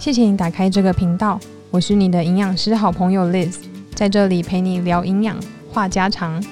[0.00, 1.38] 谢谢你打开这个频道，
[1.70, 3.56] 我是你的营养师好朋友 Liz，
[3.94, 5.36] 在这里陪你聊营养、
[5.70, 6.42] 话家常。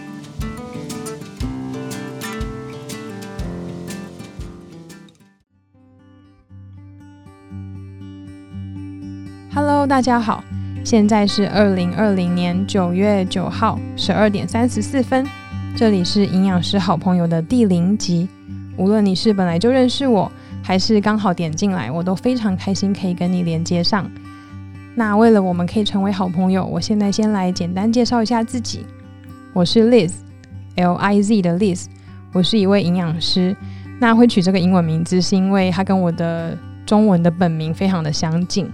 [9.54, 10.44] Hello，大家好，
[10.84, 15.26] 现在是二零二零年九月九号十二点三十四分，
[15.74, 18.28] 这里是营养师好朋友的第零集。
[18.76, 20.30] 无论你是本来就认识我，
[20.68, 24.06] 还是刚好点进来，我都非常开心可以跟你连接上。
[24.94, 28.84] 那为了我们可以成为好朋友，我现在先来简单介绍一下自己。
[29.54, 31.86] 我是 Liz，L I Z 的 Liz，
[32.34, 33.56] 我是一位营养师。
[33.98, 36.54] 那会取这个英文名字，是因为它跟我的
[36.84, 38.70] 中文的本名非常的相近。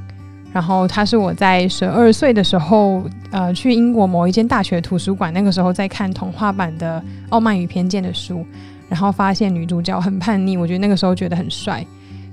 [0.52, 8.44] 然后它是我在十二岁的时候，呃，去英国某一间大学图书馆，那个时候在看童话版的《傲慢与偏见》的书。
[8.88, 11.84] 然后发现女主角很叛逆，我觉得那个时候觉得很帅，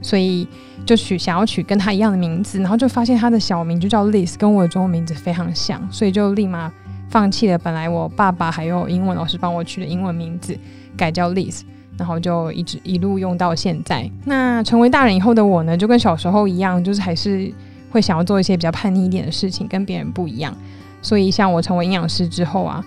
[0.01, 0.47] 所以
[0.85, 6.71] 就取想要取跟她一样的名字，然后就发现她的小名就叫 Liz，跟我的中文名字非常像，所以就立马
[7.09, 10.57] 放弃了本来我爸爸还有英文老师帮我取的英文名字，
[10.97, 11.61] 改叫 Liz，
[11.97, 14.09] 然后就一直一路用到现在。
[14.25, 17.51] 那成为大人以后的我呢，就跟小时候一样，就是还是
[17.89, 20.55] 会想要做一些比较叛逆一点的事情，跟别人不一样。
[21.01, 22.83] 所以像我成为营养师之后啊。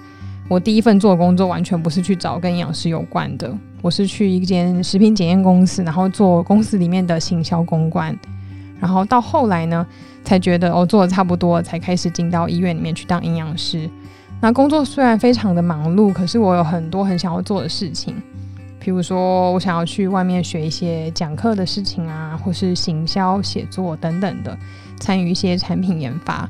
[0.48, 8.16] 我第一份做的工作完全不是去找跟营养师有关的，我是去一间食品检验公司，然后做公司里面的行销公关，
[8.78, 9.86] 然后到后来呢，
[10.22, 13.88] 才觉得哦做的差不多，才开始进到医院里面去当营养师。
[14.40, 18.14] 那工作虽然非常的忙碌，可是我有很多很想要做的事情，
[18.82, 24.54] 譬如说我想要去外面学一些讲课的事情啊，或是行销写作等等的，
[25.00, 26.46] 参与一些产品研发。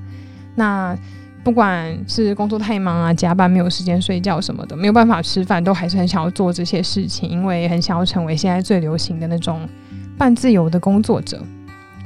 [0.56, 0.98] 那
[1.44, 9.68] 不管是工作太忙啊，加班没有时间睡觉什么的，没有办法吃饭，都还是很想要做这些事情，因为很想要成为现在最流行的那种
[10.16, 11.40] 半自由的工作者。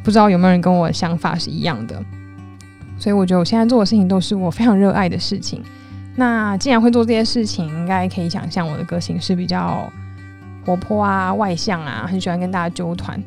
[0.02, 2.02] 不知道有没有人跟我想法是一样的？
[2.98, 5.62] 所以我觉得我现在做的事情都是我非常热爱的事情。
[6.16, 9.88] 那既然会做这些事情，应该可以想象我的个性是比较
[10.66, 13.22] 活泼啊、外向啊，很喜欢跟大家纠团。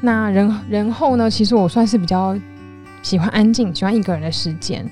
[0.00, 2.38] 那人人后呢，其实我算是比较
[3.02, 4.88] 喜欢安静，喜欢一个人的时间。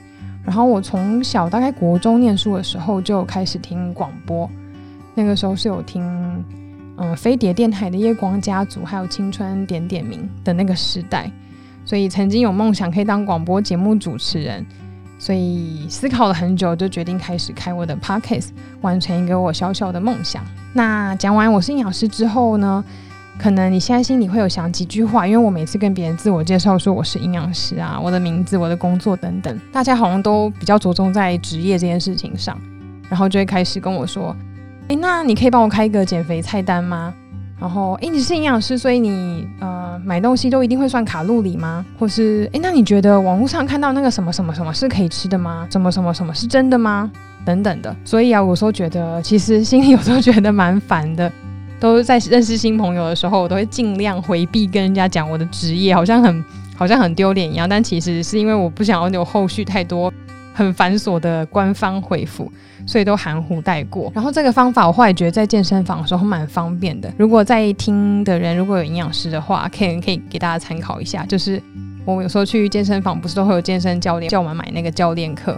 [0.48, 4.48] 然后我从小大概国中念书的时候就开始听广播，
[5.14, 6.02] 那个时候是有听
[6.96, 11.30] 嗯飞碟电台的夜光家族，还有青春点点名的那个时代，
[11.84, 14.64] 所以曾经有梦想可以当广播节目主持人，
[15.18, 18.48] 所以思考了很久，就决定开始开我的 podcast，
[18.80, 20.42] 完成一个我小小的梦想。
[20.72, 22.82] 那讲完我是营养师之后呢？
[23.38, 32.58] 可能你现在心里会有想几句话，因为我每次跟别人自我介绍说我是营养师啊，我的名字、我的工作等等，大家好像都比较着重在职业这件事情上，
[33.08, 34.34] 然后就会开始跟我说
[34.88, 37.14] ：“诶，那你可以帮我开一个减肥菜单吗？”
[37.60, 41.86] 然后：“诶，你是营养师，所以你呃买东西都一定会算卡路里吗？
[41.96, 45.64] 或是诶，那你觉得网络上看到那个什么什么什么是可以吃的吗？
[45.70, 47.08] 什么什么什么是真的吗？
[47.44, 47.94] 等等的。
[48.04, 51.30] 所以啊，有时候觉得其实心里有时候觉得蛮烦的。”
[51.80, 56.44] 都在认识新朋友的时候，我都会尽量回避跟人家讲我的职业，好像很
[56.76, 57.68] 好像很丢脸一样。
[57.68, 60.12] 但其实是因为我不想要有后续太多
[60.52, 62.50] 很繁琐的官方回复，
[62.86, 64.10] 所以都含糊带过。
[64.14, 67.12] 然后这个方法我后来觉得在健身房的时候蛮方便的。
[67.16, 71.24] 如果在听的人如果有营养师的话，可以可以给大家参考一下。
[71.26, 71.62] 就是
[72.04, 75.56] 我有时候去健身房，不是都会有健身教练叫我们买那个教练课。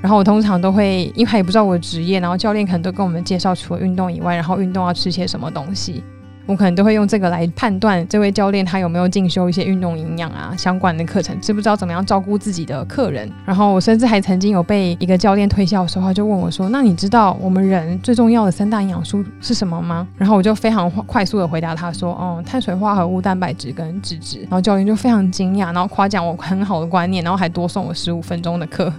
[0.00, 6.02] 然后我通常都会，因为也不知道我的职业，然后教练可能都跟我们介绍除了运动以外，然后运动要吃些什么东西，
[6.46, 13.30] 我可能都会用这个来判断这位教练他有没有进修一些运动营养啊相关的课程，知不知道怎么样照顾自己的客人。
[13.44, 28.90] 然后我甚至还曾经有被一个教练推销的时候，他就问我说：“那你知道我们人最重要的三大营养素是什么吗？”然后我就非常快速的回答他说：“哦，碳水化合物、蛋白质跟脂质。”然后教练就非常惊讶，然后夸奖我很好的观念，然后还多送我十五分钟的课。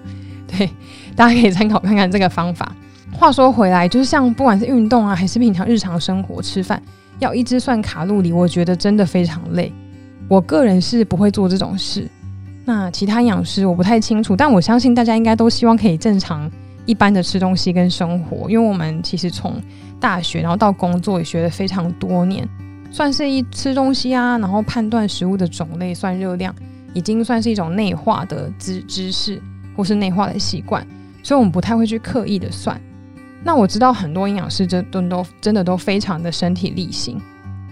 [0.57, 0.69] 对，
[1.15, 2.75] 大家可以参考看看这个方法。
[3.13, 6.81] 话说回来，就是像不管是运动啊，还是平常日常生活吃饭，
[7.19, 9.71] 要一直算卡路里，我觉得真的非常累。
[10.27, 12.07] 我个人是不会做这种事。
[12.63, 16.49] 那其他营养师我不太清楚，但我相信大家应该都希望可以正常
[16.85, 19.61] 一般的吃东西跟生活，因为我们其实从
[19.99, 22.47] 大学然后到工作也学了非常多年，
[22.91, 26.55] 算是一吃东西啊，然后判断食物的种类、算热量，
[26.93, 29.41] 已经算是一种内化的知知识。
[29.75, 30.85] 或是内化的习惯，
[31.23, 32.79] 所以我们不太会去刻意的算。
[33.43, 37.19] 那我知道很多营养师真都都真的都非常的身体力行，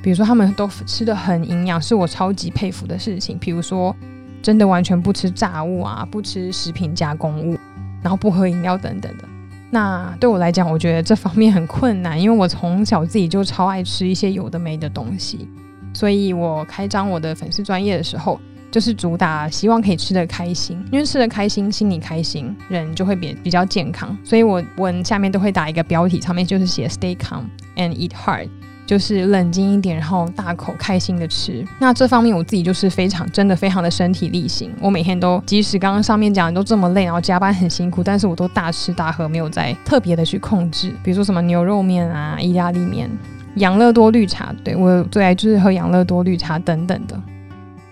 [0.01, 3.38] 比如说他们都吃的很营养，是我超级佩服的事情。
[3.38, 3.96] 比如说
[4.42, 7.56] 真的完全不吃炸物啊，不吃食品加工物，
[8.01, 9.24] 然后不喝饮料等等的。
[9.69, 15.48] 那对我来讲，我觉得这方面很困难，因为我从小自己就超爱吃一些有的没的东西，
[15.94, 18.40] 所以我开张我的粉丝专业的时候。
[18.71, 24.16] 就是主打希望可以吃得开心，因为吃得开心，心里开心，人就会比比较健康。
[24.24, 27.44] 所以我文下面都会打一个标题，上面就是写 “Stay calm
[27.75, 28.48] and eat hard”，
[28.86, 31.66] 就是冷静一点，然后大口开心的吃。
[31.80, 43.10] 那这方面我自己就是非常真的非常的身体力行，我每天都即使刚刚上面讲的都这么累，然后加班很辛苦，但是我都大吃大喝，没有再特别的去控制，比如说什么牛肉面啊、意大利面、
[43.56, 47.19] 养乐多绿茶，对我最爱就是喝养乐多绿茶等等的。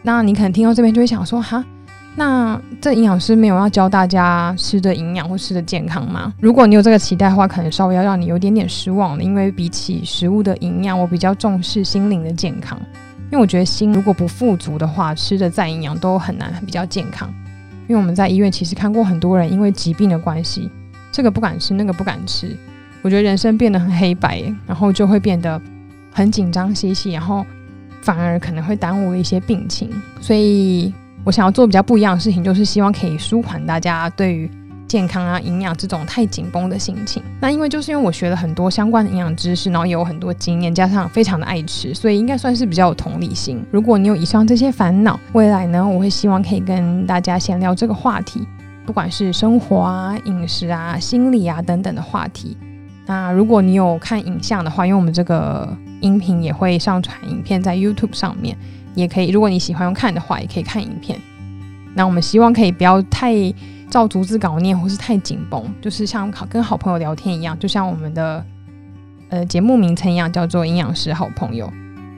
[0.08, 1.62] 那你可能听到这边就会想说，哈，
[2.16, 6.34] 那这营养师没有要教大家吃的营养或吃的健康吗？
[6.40, 12.80] 如果你有这个期待的话，可能稍微要让你有点点失望了，因为比起食物的营养，我比较重视心灵的健康，
[13.30, 17.30] 因为我觉得心如果不富足的话，吃的再营养都很难比较健康。
[17.90, 20.72] 因为我们在医院其实看过很多人因为疾病的关系，
[21.12, 22.56] 这个不敢吃，那个不敢吃，
[23.02, 25.62] 我觉得人生变得很黑白，然后就会变得
[26.14, 27.46] 很紧张兮兮，然后。
[28.08, 29.90] 反而可能会耽误一些病情，
[30.22, 30.94] 所以
[31.26, 34.50] 我想要做比较不一样的事情，就是希望可以舒缓大家对于
[34.88, 37.22] 健康啊、营养这种太紧绷的心情。
[37.42, 43.62] 那因为就是因为我学了很多相关的营养知识，然后也有很多经验，加上非常的爱吃，所以应该算是比较有同理心。
[43.72, 48.48] 如果你有以上这些烦恼，未来呢，我会希望可以跟大家闲聊这个话题，
[48.86, 52.56] 不管是生活啊、饮食啊、心理啊等等的话题。
[53.06, 55.68] 那如果你有看影像的话，因为我们这个
[56.02, 58.58] 音频也会上传影片在 YouTube 上面，
[58.96, 59.30] 也可以。
[59.30, 61.20] 如果你喜欢用看的话，也可以看影片。
[61.96, 63.34] 那我们希望可以不要太
[63.90, 68.46] 照逐字稿念，或是太紧绷，就是像好跟好朋友聊天一样，就像我们的
[69.30, 71.72] 呃节目名称一样，叫做营养师好朋友。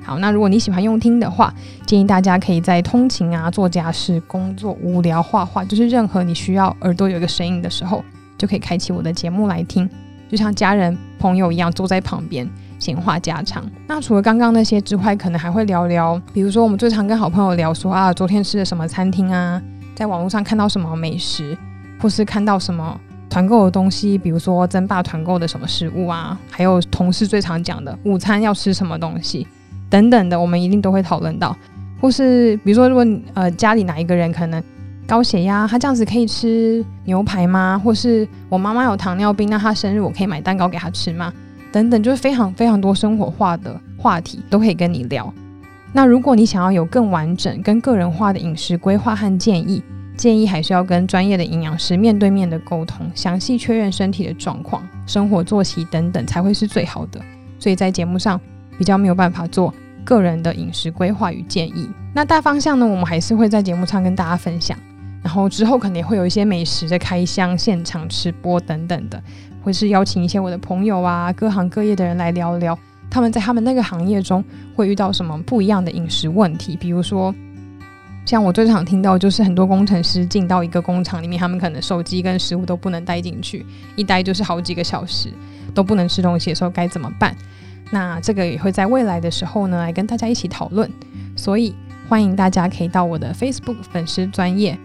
[0.04, 1.54] 好，那如果你喜欢用听的话，
[1.86, 8.04] 建议大家可以在通勤啊、做家事、工作、无聊、画画，就是任何你需要耳朵有一个声音的时候，
[8.38, 9.88] 就可以开启我的节目来听。
[10.28, 12.50] 就像家人朋友一样坐在旁边
[12.80, 13.64] 闲话家常。
[13.86, 19.62] 那除了刚刚那些之外，可能还会聊聊，比如说我们最常跟好朋友聊说啊，昨天吃的什么餐厅啊，
[19.94, 21.56] 在网络上看到什么美食，
[22.02, 23.00] 或是看到什么
[23.30, 29.46] 团购的东西，比如说争霸团购的什么食物啊，还有同事最常讲的午餐要吃什么东西
[29.90, 31.56] 等等的，我们一定都会讨论到。
[32.02, 34.64] 或是比如说，如果呃家里哪一个人可能。
[35.10, 37.82] 高血压，他这样子可以吃牛排吗？
[37.84, 41.34] 或是我妈妈有糖尿病，那她生日我可以买蛋糕给她吃吗？
[41.72, 45.34] 等等，就是非常非常多生活化的话题都可以跟你聊。
[45.92, 49.84] 那如果你想要有更完整、跟个人化的饮食规划和建议，
[50.16, 57.20] 建议还是要跟专业的营养师面对面的沟通，详细确认身体的状况、生活作息等等，才会是最好的。
[57.58, 58.40] 所以在节目上
[58.78, 59.74] 比较没有办法做
[60.04, 61.90] 个人的饮食规划与建议。
[62.14, 64.78] 那大方向呢，我们还是会在节目上跟大家分享。
[65.22, 69.22] 然后之后可能也会有一些美食的开箱、现场吃播等等的，
[69.64, 72.78] 或是邀请一些我的朋友啊，各行各业的人来聊聊，
[73.10, 74.44] 他们在他们那个行业中
[74.76, 76.76] 会遇到什么不一样的饮食问题。
[76.76, 77.34] 比如说，
[78.26, 83.66] 像我最常听到就是很多工程师进到一个工厂里面，他们可能手机跟食物都不能带进去，
[83.96, 85.30] 一待就是好几个小时，
[85.74, 87.36] 都不能吃东西的时候该怎么办？
[87.92, 90.90] 那这个也会在未来的时候呢，来跟大家一起讨论。
[91.36, 91.76] 所以
[92.08, 94.78] 欢迎大家可以到我的 Facebook 粉丝专业。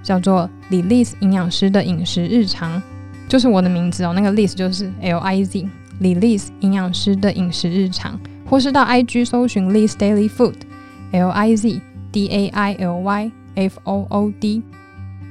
[0.00, 2.80] 叫做李丽斯营养师的饮食日常，
[3.28, 4.12] 就是我的名字哦。
[4.14, 5.68] 那个 Liz 就是 L I Z，
[6.00, 11.80] 李丽斯营养师的饮食日常，或是到 I G 搜寻 Liz Daily Food，L I Z
[12.10, 14.62] D A I L Y F O O D，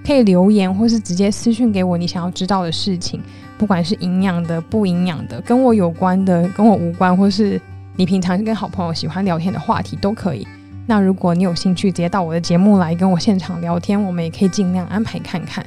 [0.06, 3.20] 可以留言或是直接私讯给我你想要知道的事情，
[3.58, 7.60] 不管是营养的、不营养的、跟我有关的、跟我无关，或是
[7.96, 10.48] 你平常跟好朋友喜欢聊天的话题都可以。
[10.86, 15.66] 那如果你有兴趣，直接到我的节目来跟我现场聊天，我们也可以尽量安排看看。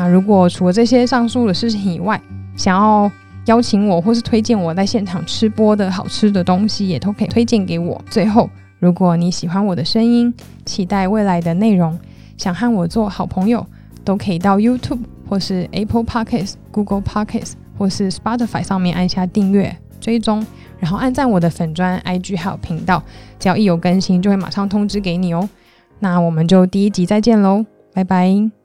[0.00, 2.18] 那如果除了这些上述的事情以外，
[2.56, 3.12] 想要
[3.44, 8.00] 邀请我或是推荐我在现场吃播的好吃的东西，也都可以推荐给我。
[8.08, 10.32] 最后，如果你喜欢我的声音，
[10.64, 11.98] 期待未来的内容，
[12.38, 13.66] 想和我做好朋友，
[14.02, 20.46] 都可以到 YouTube 或是 Apple Podcasts、Google Podcasts 或是 Spotify 上面按下订阅追踪。
[20.78, 23.02] 然后按赞我的粉砖 IG 还有频道，
[23.38, 25.46] 只要一有更新就会马上通知给你哦。
[25.98, 28.59] 那我们就第一集再见喽，拜拜。